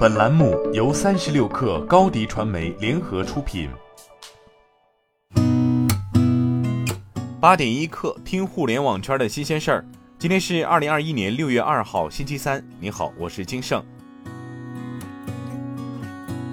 [0.00, 3.68] 本栏目由三十六氪高低传媒联合出品。
[7.38, 9.84] 八点一刻，听互联网圈的新鲜事儿。
[10.18, 12.66] 今天是二零二一年六月二号，星期三。
[12.80, 13.84] 您好，我是金盛。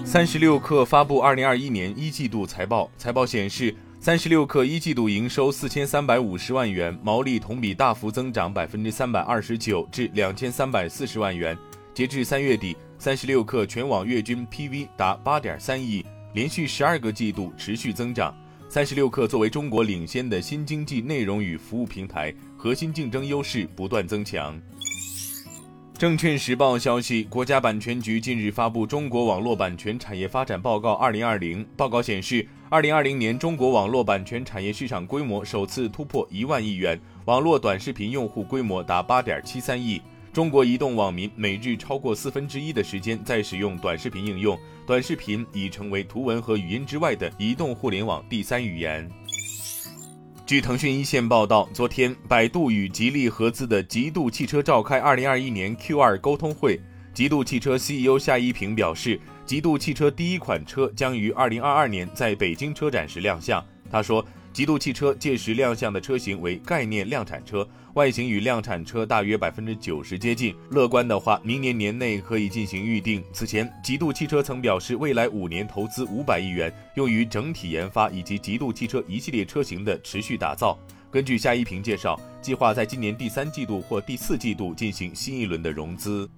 [0.04, 11.56] 三十六氪发布二零二一年一季度财报，财报显示，三十六氪一季度营收四千三百五十万元，毛利同比大幅增长百分之三百二十九至两千三百四十万元。
[11.98, 12.76] 截至三月底。
[12.96, 18.32] 三十六氪全网月均 PV 达八点三亿，连续十二个季度持续增长。
[18.68, 24.56] 三十六氪作为中国领先的新经济内容与服务平台，核心竞争优势不断增强。
[25.98, 31.64] 证券时报消息，国家版权局近日发布《中国网络版权产业发展报告（二零二零）》。
[31.76, 40.00] 报告显示，二零二零年中国网络版权产业市场规模首次突破一万亿元，网络短视频用户规模达八点七三亿。
[40.38, 44.56] 中国移动网民每日超过四分之一的时间在使用短视频应用，
[44.86, 49.10] 短视频已成为图文和语音之外的移动互联网第三语言。
[50.46, 56.80] 据腾讯一线报道，昨天百度与吉利合资的极度汽车召开2021年 Q2 沟通会，
[57.12, 63.60] 极度汽车 CEO 夏一平表示，极度汽车第一款车将于2022年在北京车展时亮相。
[63.90, 64.24] 他说。
[64.52, 70.54] 极度汽车届时亮相的车型为概念量产车，外形与量产车大约百分之九十接近。
[70.70, 73.22] 乐观的话，明年年内可以进行预定。
[73.32, 80.76] 此前，极度汽车曾表示，未来五年投资五百亿元，用于整体研发以及极度汽车一系列车型的持续打造。
[81.10, 86.28] 根据夏一平介绍，计划在今年第三季度或第四季度进行新一轮的融资。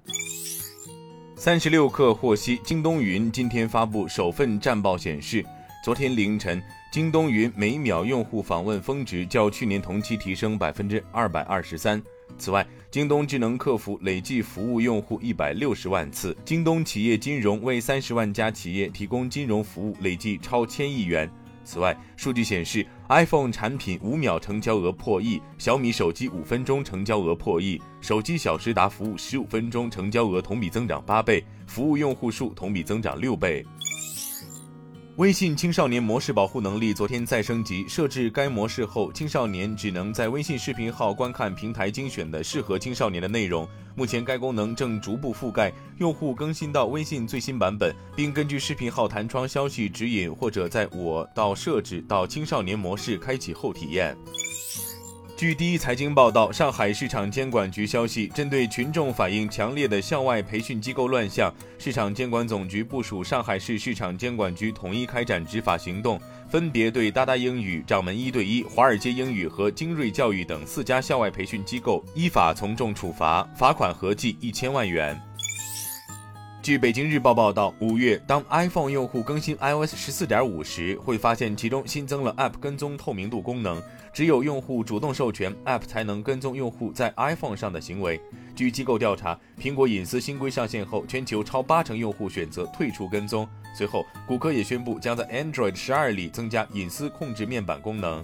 [1.36, 5.42] 三十六氪获悉，京东云今天发布首份战报显示，
[5.82, 6.62] 昨天凌晨。
[6.90, 12.02] 京东云每秒用户访问峰值较去年同期提升百分之二百二十三。
[12.36, 21.30] 此外，京东智能客服累计服务用户一百六十万次，京东企业金融为三十万家企业提供金融服务累计超千亿元。
[21.64, 33.64] 此外，数据显示，iPhone 产品五秒成交额破亿，小米手机五分钟成交额破亿，手机小时达服务十五分钟成交额同比增长八倍，服务用户数同比增长六倍。
[35.20, 43.68] 微信青少年模式保护能力昨天再升级，设置该模式后，青少年只能在微信视频号观看平台精选的适合青少年的内容。
[43.94, 54.16] 目前该功能正逐步覆盖，用户更新到微信最新版本，并根据视频号弹窗消息指引，或者在我到设置到青少年模式开启后体验。
[55.40, 75.18] 据第一财经报道，上海市场监管局消息，针对群众反映强烈的校外培训机构乱象，市场监管总局部署上海市市场监管局统一开展执法行动，分别对哒哒英语、掌门一对一、华尔街英语和精锐教育等四家校外培训机构依法从重处罚，罚款合计一千万元。
[76.62, 83.82] 据北京日报报道，五月当 iPhone 用户更新 iOS 十四点五时，会发现其中新增了 App 跟踪透明度功能，
[84.12, 88.20] 只有用户主动授权，App 才能跟踪用户在 iPhone 上的行为。
[88.54, 93.48] 据机构调查，苹果隐私新规上线后，全球超八成用户选择退出跟踪。
[93.74, 98.22] 随后，谷歌也宣布将在 Android 十二里增加隐私控制面板功能。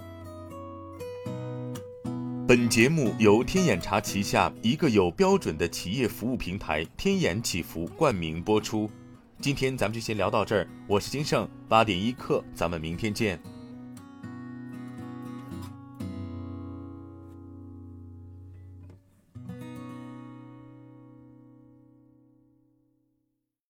[2.49, 8.89] 本节目由天眼查旗下一个有标准的企业服务平台天眼祈福冠名播出。
[9.41, 13.37] 今天咱们就先聊到这儿，我是金盛八点一刻，咱们明天见。